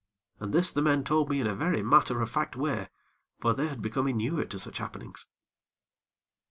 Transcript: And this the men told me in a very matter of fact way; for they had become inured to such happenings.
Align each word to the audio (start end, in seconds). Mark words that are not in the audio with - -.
And 0.39 0.51
this 0.51 0.71
the 0.71 0.81
men 0.81 1.03
told 1.03 1.29
me 1.29 1.39
in 1.39 1.45
a 1.45 1.53
very 1.53 1.83
matter 1.83 2.21
of 2.23 2.29
fact 2.31 2.55
way; 2.55 2.89
for 3.39 3.53
they 3.53 3.67
had 3.67 3.83
become 3.83 4.07
inured 4.07 4.49
to 4.49 4.57
such 4.57 4.79
happenings. 4.79 5.27